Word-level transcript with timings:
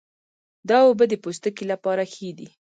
دا 0.69 0.77
اوبه 0.87 1.05
د 1.09 1.13
پوستکي 1.23 1.65
لپاره 1.71 2.03
ښې 2.13 2.29
دي. 2.37 2.47